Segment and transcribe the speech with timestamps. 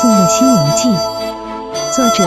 [0.00, 0.88] 诵的《西游记》，
[1.94, 2.24] 作者：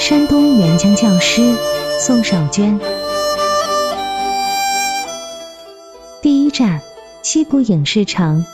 [0.00, 1.54] 山东援疆教师
[2.00, 2.80] 宋少娟。
[6.22, 6.80] 第一站，
[7.20, 8.46] 西部影视城。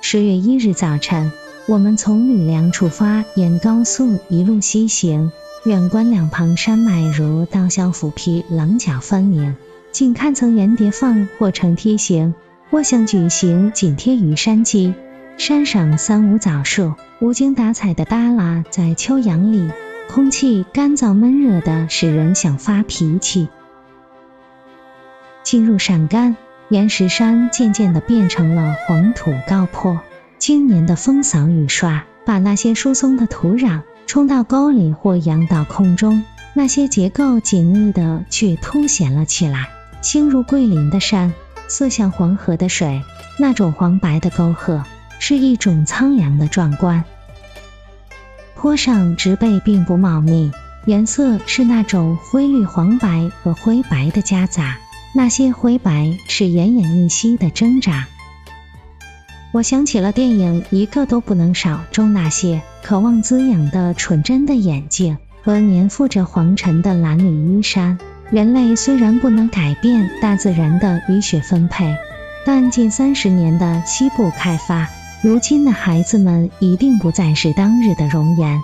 [0.00, 1.30] 十月一日早晨，
[1.68, 5.30] 我们从吕梁出发，沿高速一路西行，
[5.62, 9.54] 远观两旁山脉如刀削斧劈，棱角分明。
[9.92, 12.34] 近看曾沿叠放或成梯形。
[12.70, 14.94] 我想举行紧贴于山脊，
[15.38, 19.68] 山上三五枣树，无精打采的耷拉在秋阳里，
[20.08, 23.48] 空气干燥闷热的，使人想发脾气。
[25.42, 26.36] 进入陕甘，
[26.68, 29.98] 岩石山渐渐的变成了黄土高坡，
[30.38, 36.22] 今年的风扫雨刷，把那些疏松的土壤冲到沟里或扬到空中，
[36.54, 39.70] 那些结构紧密的却凸显了起来。
[40.02, 41.34] 星如桂林的山，
[41.70, 43.02] 色像黄河的水，
[43.38, 44.82] 那种黄白的沟壑，
[45.20, 47.04] 是一种苍凉的壮观。
[48.56, 50.50] 坡上植被并不茂密，
[50.84, 54.76] 颜色是那种灰绿、黄白和灰白的夹杂，
[55.14, 58.06] 那些灰白是奄奄一息的挣扎。
[59.52, 67.98] 我想起了电影《一个都不能少》中那些渴望滋养的纯真的眼睛和粘附着黄尘的蓝缕衣衫。
[68.30, 71.96] 人类虽然不能改变大自然的雨雪分配，
[72.46, 74.88] 但近三十年的西部开发，
[75.20, 78.60] 如今的孩子们一定不再是当日的容颜。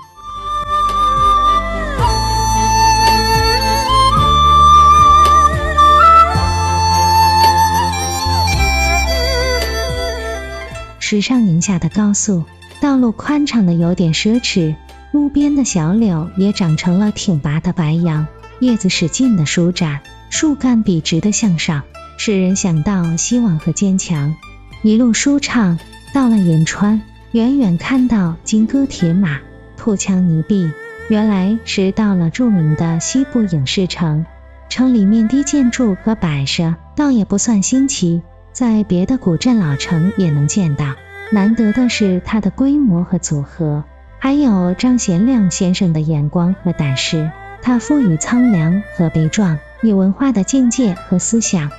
[11.00, 12.44] 时尚宁夏的高速
[12.80, 14.76] 道路宽敞的有点奢侈，
[15.10, 18.28] 路边的小柳也长成了挺拔的白杨。
[18.60, 21.82] 叶子使劲的舒展，树干笔直的向上，
[22.16, 24.34] 使人想到希望和坚强。
[24.82, 25.78] 一路舒畅，
[26.14, 29.40] 到了银川，远远看到金戈铁马、
[29.76, 30.70] 土墙泥壁，
[31.08, 34.24] 原来是到了著名的西部影视城。
[34.68, 40.94] 城里面的建筑和摆设倒也不算新奇，在别的古镇老城也能见到。
[41.30, 43.84] 难得的是它的规模和组合，
[44.18, 47.30] 还有张贤亮先生的眼光和胆识。
[47.66, 51.72] 它赋予苍凉和悲壮以文化的境界和思想。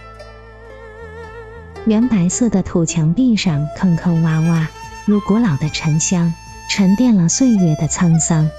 [1.86, 4.66] 原白色的土墙壁上坑坑洼洼，
[5.06, 6.34] 如古老的沉香，
[6.70, 8.50] 沉淀了岁月的沧桑。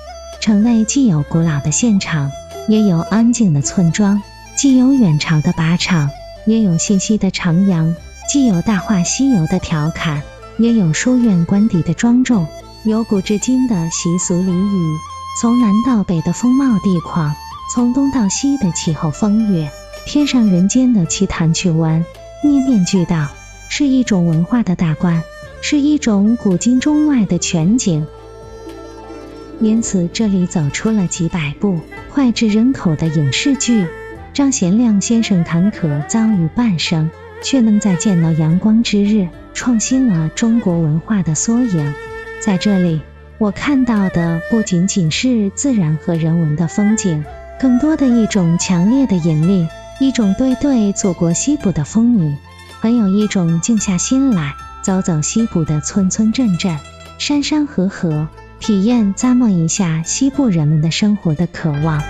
[0.40, 2.30] 城内既有古老的现场，
[2.66, 4.22] 也有安静的村庄；
[4.56, 6.08] 既有远朝的靶场，
[6.46, 7.94] 也有信息的徜徉；
[8.26, 10.22] 既有大话西游的调侃，
[10.58, 12.46] 也有书院官邸的庄重；
[12.84, 15.17] 有古至今的习俗礼仪。
[15.40, 17.32] 从南到北的风貌地况，
[17.72, 19.70] 从东到西的气候风月，
[20.04, 22.04] 天上人间的奇谈趣闻，
[22.42, 23.28] 面面俱到，
[23.68, 25.22] 是一种文化的大观，
[25.62, 28.04] 是一种古今中外的全景。
[29.60, 31.78] 因此，这里走出了几百部
[32.10, 33.86] 脍炙人口的影视剧。
[34.34, 37.10] 张贤亮先生坎坷遭遇半生，
[37.44, 41.94] 却能在见到阳光之日，创新了中国文化的缩影。
[42.40, 43.00] 在这里。
[43.38, 47.24] 我看到的不仅仅是自然和人文的风景，
[47.60, 49.68] 更多的一种强烈的引力，
[50.00, 52.34] 一种对对祖国西部的风雨，
[52.80, 56.76] 很有一种静下心来走走西部的村村镇镇、
[57.18, 58.26] 山山河河，
[58.58, 62.02] 体验咂摸一下西部人们的生活的渴望。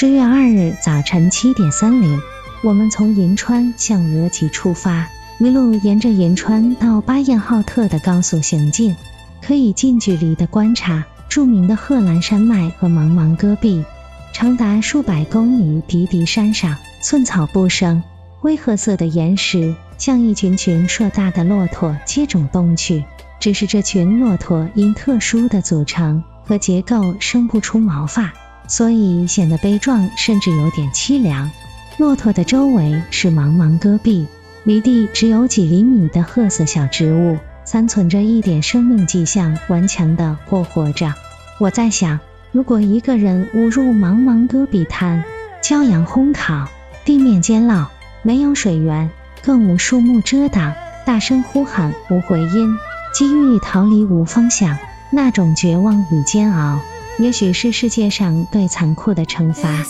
[0.00, 2.20] 十月二日早晨七点三零，
[2.62, 5.08] 我们从银川向额济出发，
[5.40, 8.94] 一路沿着银川到巴彦浩特的高速行进，
[9.42, 13.84] 可以近距离的观察著名的贺兰山脉和茫茫戈壁。
[14.32, 18.00] 长达数百公里低低山上，寸草不生，
[18.38, 23.02] 灰褐色的岩石像一群群硕大的骆驼接踵东去，
[23.40, 28.32] 只是这群骆驼因特殊的组成和结构生不出毛发。
[28.68, 31.50] 所以显得悲壮，甚至有点凄凉。
[31.96, 34.28] 骆驼的周围是茫茫戈壁，
[34.62, 41.12] 离地只有几厘米的褐色小植物，残存着一点生命迹象，顽强的过活着。
[41.58, 42.20] 我在想，
[42.52, 45.24] 如果一个人误入茫茫戈壁滩，
[45.60, 46.68] 骄阳烘烤，
[47.04, 47.86] 地面煎烙，
[48.22, 49.10] 没有水源，
[49.42, 50.74] 更无树木遮挡，
[51.04, 52.76] 大声呼喊无回音，
[53.12, 54.78] 机遇逃离无方向，
[55.10, 56.78] 那种绝望与煎熬。
[57.18, 59.84] 也许是世界上最残酷的惩罚。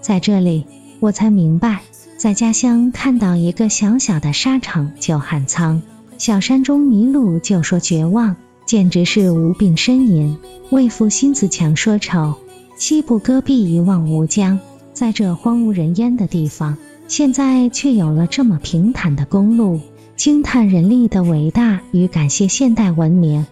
[0.00, 0.64] 在这里，
[0.98, 1.82] 我才明白，
[2.16, 5.82] 在家乡看到一个小小的沙场就喊苍，
[6.18, 10.36] 小山中迷路就说绝望，简直是无病呻吟。
[10.70, 12.34] 为赋新子强说愁，
[12.76, 14.58] 西部戈壁一望无疆，
[14.92, 16.76] 在这荒无人烟的地方，
[17.08, 19.80] 现在却有了这么平坦的公路，
[20.16, 23.46] 惊叹人力的伟大与感谢现代文明。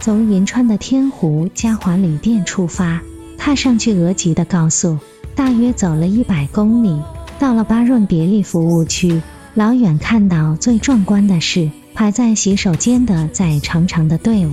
[0.00, 3.02] 从银川的天湖嘉华旅店出发，
[3.38, 4.98] 踏上去俄吉的高速，
[5.34, 7.00] 大约走了一百公里，
[7.38, 9.22] 到了巴润别利服务区。
[9.54, 14.52] 老远看到最壮观的是排在洗手间的在长长的队伍，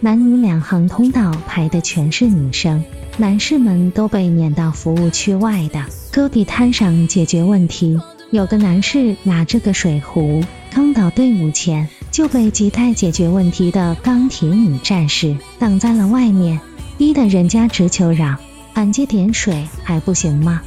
[0.00, 2.84] 男女两行通道排的全是女生，
[3.16, 5.82] 男士们都被撵到服务区外的
[6.12, 7.98] 戈壁滩上解决问题。
[8.30, 16.60] 有个男士拿着个水壶，刚到队伍前就被亟待解决问题的钢铁女战士挡在了外面，
[16.96, 18.36] 逼得人家直求饶
[18.74, 20.62] ：“俺接点水还不行吗？”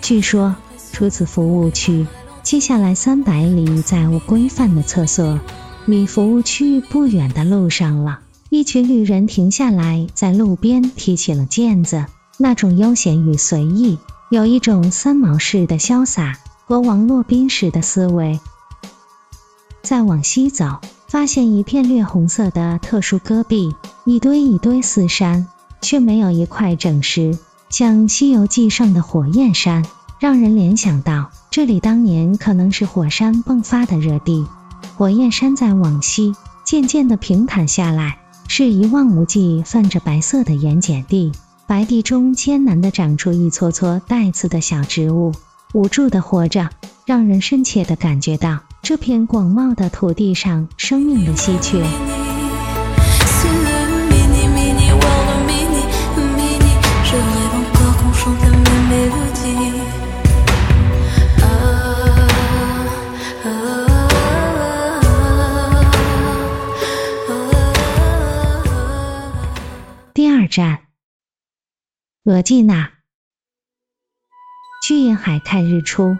[0.00, 0.54] 据说，
[0.92, 2.06] 除此服务区，
[2.42, 5.40] 接下来三百里再无规范的厕所。
[5.84, 8.20] 离服务区不远的路上了，
[8.50, 12.06] 一群旅人停下来，在路边踢起了毽子，
[12.38, 13.98] 那种悠闲与随意，
[14.30, 18.38] 有一种三毛式的潇洒和王洛宾式的思维。
[19.82, 20.78] 再往西走，
[21.12, 23.76] 发现一片略红色的特殊戈壁，
[24.06, 25.46] 一堆一堆似山，
[25.82, 27.36] 却没有一块整石，
[27.68, 29.84] 像《西游记》上的火焰山，
[30.18, 34.46] 让人联想到这里当年可能是火山迸发的热地。
[34.96, 38.16] 火焰山在往西渐渐地平坦下来，
[38.48, 41.30] 是一望无际泛着白色的盐碱地，
[41.66, 45.32] 白地中艰难地长出一撮撮带刺的小植物，
[45.74, 46.70] 无助地活着，
[47.04, 51.80] 让人深切地感觉到这片广袤的土地上，生命的稀缺。
[70.12, 70.80] 第二站。
[72.24, 72.90] 额济纳。
[74.82, 76.16] 去沿海看日出。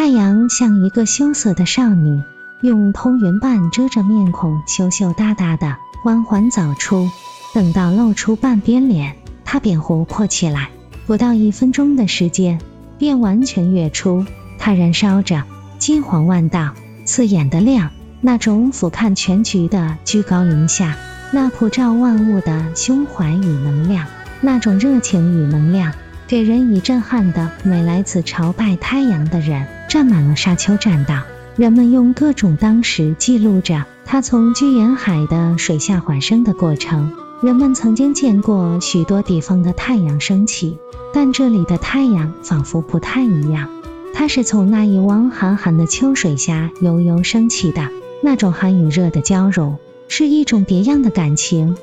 [0.00, 2.22] 太阳像一个羞涩的少女，
[2.62, 7.10] 用通云瓣遮着面孔，羞羞答答的缓缓走出。
[7.54, 10.70] 等到露出半边脸，她便活泼起来，
[11.06, 12.58] 不到一分钟的时间，
[12.96, 14.24] 便完全跃出。
[14.58, 15.44] 它燃烧着，
[15.78, 16.72] 金黄万道，
[17.04, 17.90] 刺眼的亮，
[18.22, 20.96] 那种俯瞰全局的居高临下。
[21.30, 24.06] 那普照万物的胸怀与能量，
[24.40, 25.92] 那种热情与能量，
[26.26, 31.24] 给人以震撼的美来此朝拜太阳的人，占满了沙丘栈道。
[31.56, 37.12] 人们用各种当时记录着它从居沿海的水下缓升的过程。
[37.42, 40.78] 人们曾经见过许多地方的太阳升起，
[41.12, 43.68] 但这里的太阳仿佛不太一样。
[44.14, 47.90] 它是从那一汪寒寒的秋水下悠悠升起的，
[48.22, 49.76] 那种寒与热的交融。
[50.06, 51.76] 是一种别样的感情。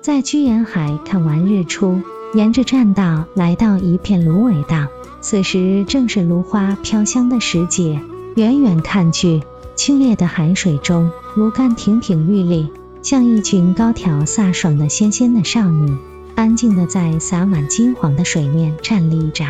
[0.00, 2.02] 在居沿海看完日出，
[2.34, 4.88] 沿着栈道来到一片芦苇荡，
[5.20, 8.00] 此时正是芦花飘香的时节。
[8.36, 9.42] 远远看去，
[9.74, 12.68] 清冽的海水中，芦竿亭亭玉立，
[13.02, 15.96] 像一群高挑飒爽的纤纤的少女，
[16.34, 19.46] 安静地在洒满金黄的水面站立着。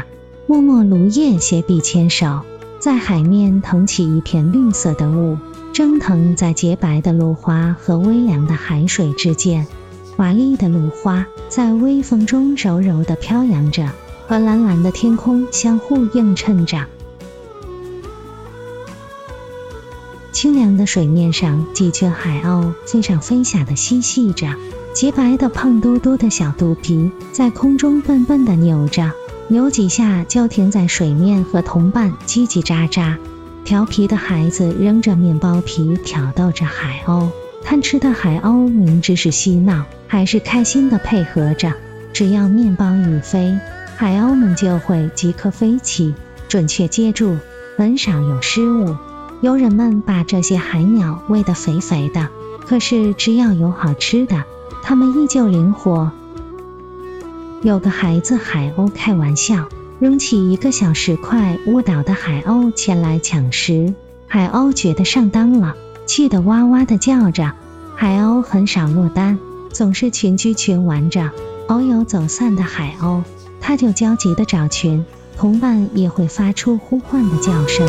[0.47, 2.41] 默默芦叶携臂牵手。
[2.79, 5.37] 在海面腾起一片绿色的雾，
[5.73, 9.67] 蒸腾在洁白的芦花和微凉的海水之间。
[10.19, 13.89] 华丽的芦花在微风中柔柔地飘扬着，
[14.27, 16.87] 和蓝蓝的天空相互映衬着。
[20.33, 24.49] 清凉的水面上，几群海鸥飞上飞下的嬉戏着，
[24.93, 29.13] 洁白的胖嘟嘟的小肚皮在空中笨笨地扭着。
[29.47, 33.17] 扭几下就停在水面，和同伴叽叽喳喳。
[33.65, 37.29] 调皮的孩子扔着面包皮挑逗着海鸥，
[37.65, 41.73] 贪吃的海鸥明知是嬉闹，还是开心地配合着。
[42.13, 43.59] 只要面包一飞，
[43.97, 46.15] 海鸥们就会即刻飞起，
[46.49, 47.37] 准确接住，
[47.77, 48.97] 很少有失误。
[49.41, 52.29] 游人们把这些海鸟喂得肥肥的，
[52.67, 54.45] 可是只要有好吃的，
[54.83, 56.11] 它们依旧灵活。
[57.63, 59.69] 有个孩子海鸥开玩笑，
[60.01, 63.95] 扔起一个小石块，误导的海鸥前来抢食。
[64.27, 65.77] 海鸥觉得上当了，
[66.09, 67.53] 气得哇哇的叫着。
[67.95, 69.39] 海鸥很少落单，
[69.71, 71.31] 总是群居群玩着。
[71.69, 73.23] 偶有走散的海鸥，
[73.61, 75.05] 它就焦急的找群，
[75.37, 77.87] 同伴也会发出呼唤的叫声。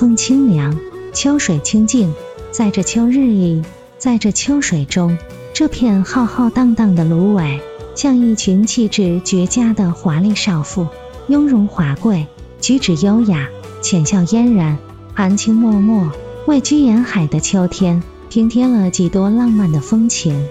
[0.00, 0.74] 风清凉，
[1.12, 2.14] 秋水清净，
[2.50, 3.62] 在这秋日里。
[3.98, 5.18] 在这秋水中，
[5.52, 7.60] 这片浩浩荡荡的芦苇，
[7.94, 10.86] 像一群气质绝佳的华丽少妇，
[11.28, 12.26] 雍容华贵，
[12.62, 13.50] 举止优雅，
[13.82, 14.78] 浅笑嫣然，
[15.12, 16.10] 含情脉脉，
[16.46, 20.48] 为居延海的秋天平添了几多浪漫的风情。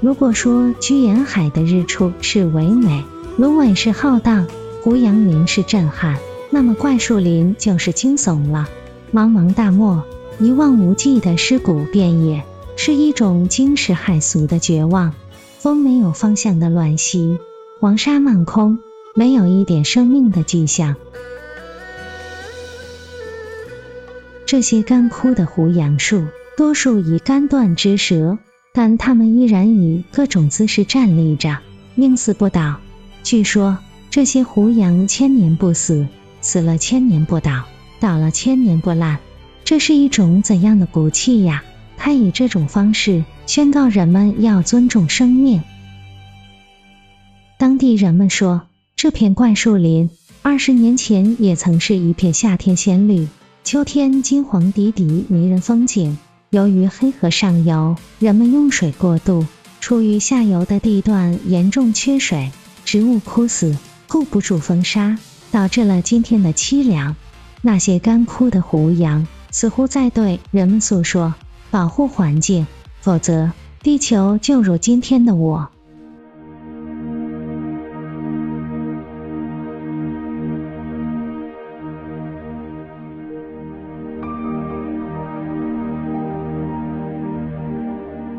[0.00, 3.04] 如果说居延海的日出是唯美，
[3.36, 4.46] 芦苇是浩荡，
[4.80, 6.16] 胡杨林是震撼，
[6.52, 8.68] 那么怪树林就是惊悚了。
[9.12, 10.04] 茫茫大漠。
[10.40, 12.42] 一望无际的尸骨遍野，
[12.74, 15.14] 是一种惊世骇俗的绝望。
[15.58, 17.38] 风没有方向的乱袭，
[17.78, 18.80] 黄沙漫空，
[19.14, 20.96] 没有一点生命的迹象。
[24.46, 26.24] 这些干枯的胡杨树，
[26.56, 28.38] 多数已干断枝折，
[28.72, 31.58] 但它们依然以各种姿势站立着，
[31.94, 32.76] 宁死不倒。
[33.22, 33.78] 据说，
[34.10, 36.08] 这些胡杨千年不死，
[36.42, 37.64] 死了千年不倒，
[37.98, 39.20] 倒了千年不烂。
[39.64, 41.64] 这是一种怎样的骨气呀？
[41.96, 45.62] 他以这种方式宣告人们要尊重生命。
[47.58, 48.62] 当地人们说，
[48.96, 50.10] 这片怪树林
[50.42, 53.28] 二十年前也曾是一片夏天鲜绿、
[53.62, 56.18] 秋天金黄迪迪迷人风景。
[56.50, 59.46] 由于黑河上游人们用水过度，
[59.80, 62.50] 处于下游的地段严重缺水，
[62.84, 63.76] 植物枯死，
[64.08, 65.16] 顾不住风沙，
[65.52, 67.14] 导致了今天的凄凉。
[67.60, 69.28] 那些干枯的胡杨。
[69.52, 71.34] 似乎在对人们诉说：
[71.70, 72.66] 保护环境，
[73.02, 75.68] 否则地球就如今天的我。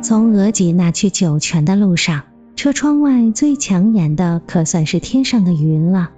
[0.01, 2.23] 从额济纳去酒泉的路上，
[2.55, 6.09] 车窗外最抢眼的可算是天上的云了。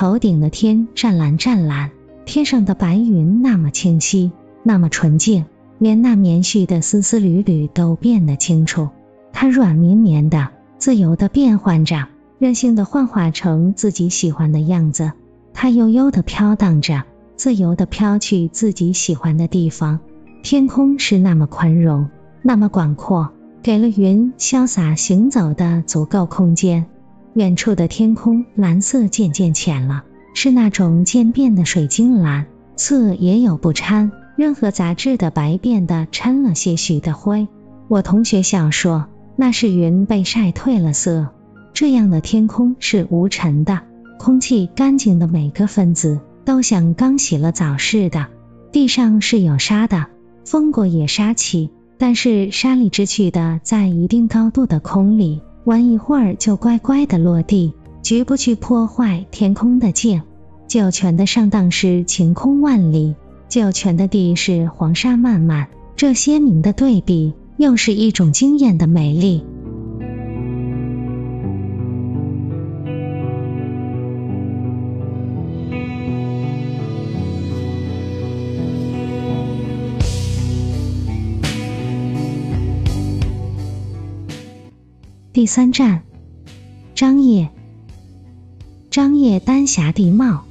[0.00, 1.90] 头顶的天湛蓝湛蓝，
[2.24, 4.32] 天上的白云那么清晰。
[4.62, 5.44] 那么纯净，
[5.76, 8.88] 连那棉絮的丝丝缕缕都变得清楚。
[9.30, 15.12] 它软绵绵的，自由的变换着，任性的幻化成自己喜欢的样子。
[15.52, 17.04] 它悠悠的飘荡着，
[17.36, 20.00] 自由的飘去自己喜欢的地方。
[20.42, 22.08] 天空是那么宽容，
[22.40, 23.28] 那么广阔，
[23.62, 26.86] 给了云潇洒行走的足够空间。
[27.34, 32.46] 远处的天空蓝色渐渐浅了，是那种渐变的水晶蓝，
[32.76, 34.10] 色也有不掺。
[34.36, 37.46] 任何杂质的白变的掺了些许的灰，
[37.88, 39.06] 我同学笑说
[39.36, 41.28] 那是云被晒褪了色。
[41.72, 43.82] 这样的天空是无尘的，
[44.18, 48.26] 空气干净的，每个分子都像刚洗了澡似的。
[48.72, 50.06] 地上是有沙的，
[50.44, 60.22] 风过也沙起，但是沙里之去的，在一定高度的空里玩一会儿就乖乖的落地，绝不去破坏天空的静。
[60.66, 63.14] 酒泉的上当是晴空万里。
[63.48, 69.44] 酒泉的地是黄沙漫漫，这鲜明的对比，又是一种惊艳的美丽。
[85.40, 86.02] 第三站，
[86.94, 87.48] 张掖，
[88.90, 90.44] 张掖丹霞地貌。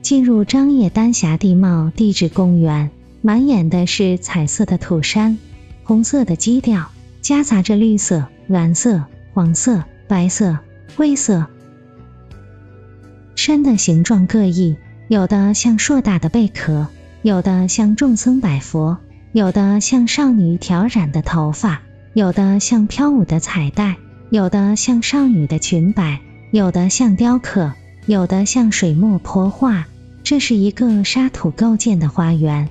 [0.00, 5.36] 进入张掖丹霞地貌地质公园，满眼的是彩色的土山，
[5.82, 10.58] 红色的基调夹杂着绿色、蓝色、黄色、白色、
[10.94, 11.48] 灰色。
[13.34, 14.76] 山的形状各异，
[15.08, 16.86] 有的像硕大的贝壳，
[17.22, 18.98] 有的像众僧百佛，
[19.32, 21.80] 有的像少女挑染的头发，
[22.12, 23.96] 有的像飘舞的彩带，
[24.28, 26.20] 有的像少女的裙摆，
[26.50, 27.72] 有的像雕刻，
[28.04, 29.86] 有的像水墨泼画。
[30.22, 32.68] 这是一个沙土构建的花园。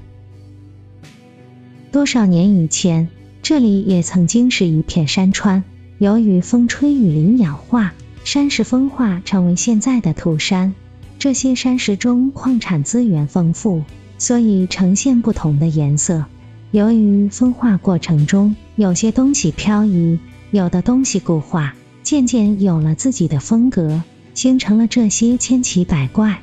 [1.91, 3.09] 多少年以前，
[3.41, 5.63] 这里也曾经是一片山川。
[5.97, 7.91] 由于风吹雨淋氧化，
[8.23, 10.75] 山石风化成为现在的土山。
[11.17, 13.83] 这些山石中矿产资源丰富，
[14.19, 16.25] 所以呈现不同的颜色。
[16.71, 20.19] 由于分化过程中有些东西漂移，
[20.51, 24.01] 有的东西固化，渐渐有了自己的风格，
[24.33, 26.39] 形成了这些千奇百怪。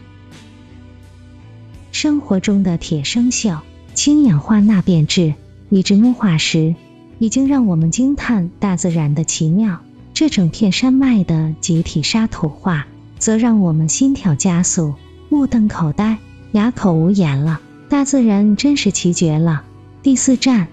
[1.93, 3.61] 生活中的铁生锈、
[3.95, 5.33] 氢氧化钠变质，
[5.71, 6.75] 以致木化石，
[7.19, 9.81] 已经让我们惊叹大自然的奇妙。
[10.13, 12.87] 这整片山脉的集体沙土化，
[13.19, 14.95] 则让我们心跳加速，
[15.31, 16.19] 目瞪口呆，
[16.53, 17.63] 哑口无言了。
[17.89, 19.65] 大自然真是奇绝了。
[20.01, 20.69] 第四站，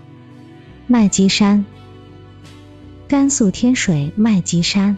[0.86, 1.66] 麦积山，
[3.08, 4.98] 甘肃天水麦积山。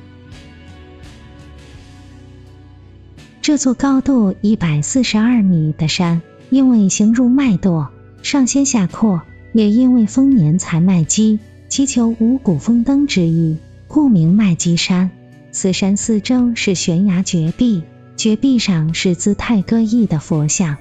[3.42, 7.88] 这座高度一百四十二米的山，因为形如麦垛，
[8.22, 9.22] 上掀下阔，
[9.54, 13.56] 也因为丰年采麦积，祈求五谷丰登之意，
[13.88, 15.10] 故名麦积山。
[15.54, 17.84] 此山四周是悬崖绝壁，
[18.18, 20.76] 绝壁上是姿态各异的佛像。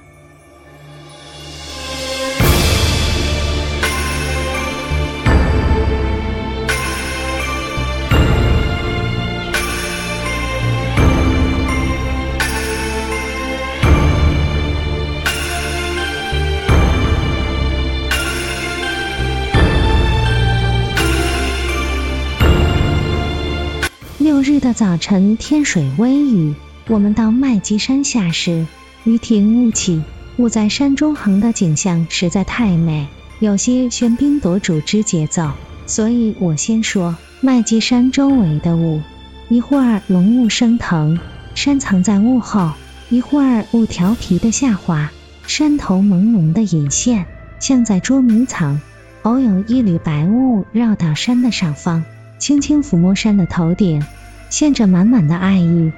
[24.59, 26.55] 的早晨，天水微雨。
[26.87, 28.65] 我们到麦积山下时，
[29.03, 30.01] 雨停雾起，
[30.37, 33.07] 雾在山中横的景象实在太美，
[33.39, 35.51] 有些喧宾夺主之节奏。
[35.85, 39.01] 所以我先说麦积山周围的雾，
[39.49, 41.19] 一会儿浓雾升腾，
[41.55, 42.71] 山藏在雾后；
[43.09, 45.11] 一会儿雾调皮的下滑，
[45.45, 47.25] 山头朦胧的隐现，
[47.59, 48.79] 像在捉迷藏。
[49.23, 52.03] 偶有一缕白雾绕到山的上方。
[52.39, 54.05] 轻轻抚摸山的头顶，
[54.49, 55.91] 献着满满的爱意。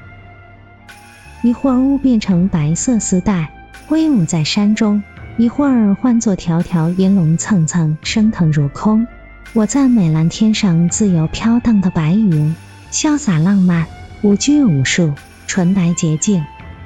[1.41, 3.51] 一会儿雾变成白色丝带，
[3.87, 5.01] 挥舞在山中；
[5.37, 9.07] 一会儿换作条条银龙蹭蹭升腾入空。
[9.53, 12.55] 我赞美蓝天上自由飘荡的白云，
[12.91, 13.85] 潇洒浪漫，
[14.21, 15.13] 无拘无束，
[15.47, 16.43] 纯白洁净。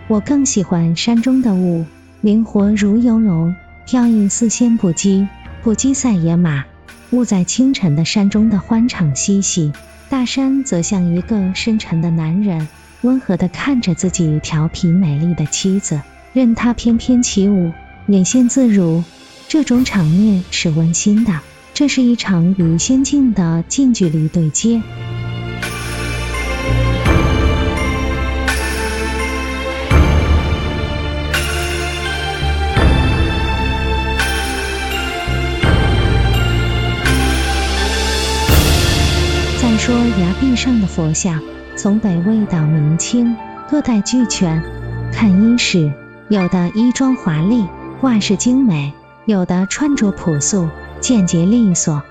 [0.07, 1.85] 我更喜欢山中的雾，
[2.21, 5.27] 灵活如游龙，飘逸似仙不羁，
[5.61, 6.65] 不羁赛野马。
[7.11, 9.71] 雾在清晨的山中的欢场嬉戏，
[10.09, 12.67] 大山则像一个深沉的男人，
[13.01, 16.01] 温和地看着自己调皮美丽的妻子，
[16.33, 17.71] 任她翩翩起舞，
[18.07, 19.03] 眼线自如。
[19.47, 21.39] 这种场面是温馨的，
[21.73, 24.81] 这是一场与仙境的近距离对接。
[39.85, 41.41] 说崖壁上的佛像，
[41.75, 43.35] 从北魏到明清，
[43.69, 44.63] 各代俱全。
[45.11, 45.91] 看衣饰，
[46.29, 47.65] 有的衣装华丽，
[47.99, 48.93] 挂饰精美；
[49.25, 50.69] 有的穿着朴素，
[51.01, 52.01] 简洁利索。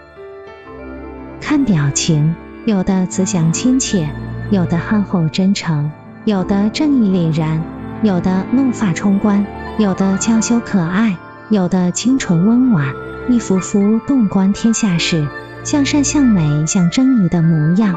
[1.40, 4.06] 看表情，有的慈祥亲切，
[4.50, 5.90] 有的憨厚真诚，
[6.26, 7.62] 有的正义凛然，
[8.02, 9.46] 有的怒发冲冠，
[9.78, 11.16] 有的娇羞可爱，
[11.48, 12.92] 有的清纯温婉。
[13.30, 15.26] 一幅幅洞观天下事。
[15.64, 17.94] 向善向美向正义的模样。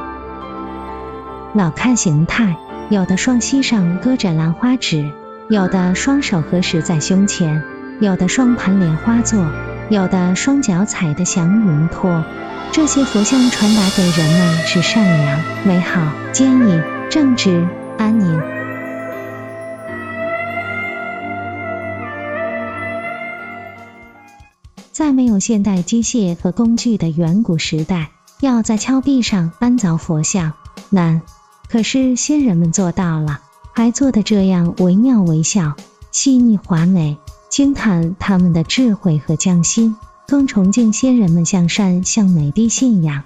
[1.54, 2.56] 老看形态，
[2.90, 5.10] 有的双膝上搁着兰花指，
[5.50, 7.64] 有的双手合十在胸前，
[8.00, 9.46] 有的双盘莲花座，
[9.90, 12.24] 有的双脚踩的祥云托。
[12.72, 16.02] 这些佛像传达给人们是善良、美好、
[16.34, 17.66] 坚毅、正直、
[17.98, 18.65] 安宁。
[24.96, 30.54] 在没有现代机械和工具的远古时代，要在峭壁上安凿佛像
[30.90, 31.22] 难，
[31.68, 33.42] 可是先人们做到了，
[33.74, 35.74] 还做得这样惟妙惟肖、
[36.14, 37.18] 细腻华美，
[37.50, 39.98] 惊叹他们的智慧和匠心，
[40.30, 43.26] 更崇敬先人们向善向美的信仰。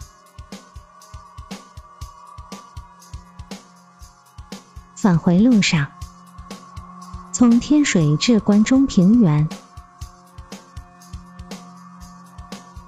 [4.95, 5.85] 返回路上，
[7.31, 9.47] 从天水至关中平原。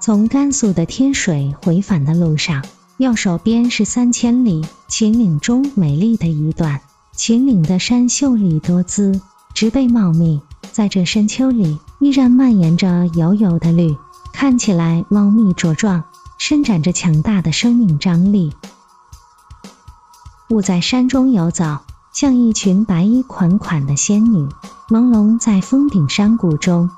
[0.01, 2.65] 从甘肃的天水回返的路上，
[2.97, 6.81] 右手边是三千里秦岭中美丽的一段。
[7.15, 9.21] 秦岭的山秀丽多姿，
[9.53, 13.95] 植被茂密，在这深秋里依然蔓延着油油的绿，
[14.33, 16.03] 看起来茂密茁壮，
[16.39, 18.53] 伸展着强大的生命张力。
[20.49, 21.77] 雾在山中游走，
[22.11, 24.49] 像一群白衣款款的仙女，
[24.89, 26.89] 朦胧在峰顶山谷中。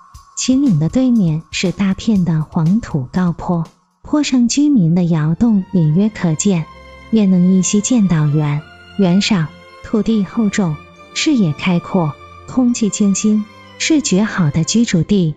[0.45, 3.63] 秦岭的对面是大片的黄土高坡，
[4.01, 6.65] 坡上居民的窑洞隐约可见，
[7.11, 8.61] 也能依稀见到原
[8.97, 9.47] 原上
[9.85, 10.75] 土地厚重，
[11.13, 12.11] 视野开阔，
[12.45, 13.45] 空气清新，
[13.79, 15.33] 是绝好的居住地。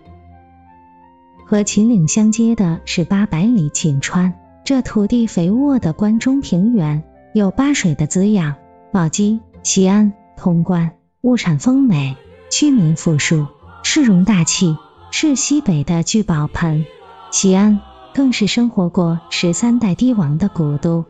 [1.45, 4.33] 和秦岭相接的是八百里秦川。
[4.65, 7.01] 这土地肥沃的关中平原，
[7.33, 8.55] 有八水的滋养，
[8.91, 10.91] 宝鸡、西安、潼关
[11.21, 12.17] 物产丰美，
[12.49, 13.47] 居民富庶，
[13.83, 14.75] 市容大气，
[15.11, 16.85] 是西北的聚宝盆。
[17.31, 17.79] 西安
[18.13, 21.05] 更是生活过十三代帝王的古都。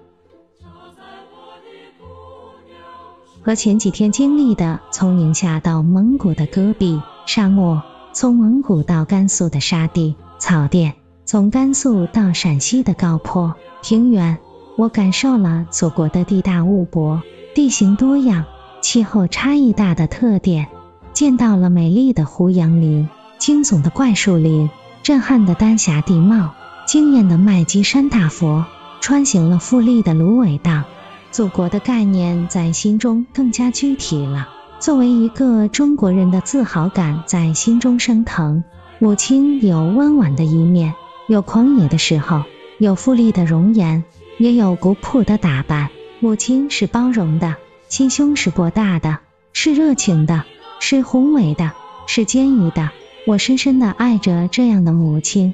[3.42, 7.82] 和前几天经历的从宁夏到蒙古的戈壁沙漠，
[8.12, 10.96] 从蒙古到甘肃的沙地草甸。
[11.26, 14.38] 从甘肃到陕西的高坡平原，
[14.78, 17.22] 我感受了祖国的地大物博、
[17.54, 18.46] 地形多样、
[18.82, 20.68] 气候差异大的特点，
[21.12, 24.70] 见到了美丽的胡杨林、惊悚的怪树林、
[25.04, 26.54] 震撼的丹霞地貌、
[26.86, 28.66] 惊艳的麦积山大佛，
[29.02, 30.84] 穿行了富丽的芦苇荡，
[31.32, 34.50] 祖国的概念在心中更加具体了。
[34.80, 38.64] 作为一个中国人的自豪感在心中升腾。
[39.00, 40.94] 母亲有温婉的一面。
[41.28, 42.44] 有狂野的时候，
[42.80, 44.04] 有富丽的容颜，
[44.38, 45.90] 也有古朴的打扮。
[46.20, 47.56] 母亲是包容的，
[47.90, 49.20] 心胸是博大的，
[49.54, 50.46] 是热情的，
[50.80, 51.74] 是宏伟的，
[52.08, 52.90] 是坚毅的。
[53.28, 55.54] 我深深的爱着这样的母亲。